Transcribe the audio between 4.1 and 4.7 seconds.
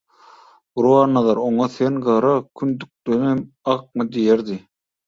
diýerdi.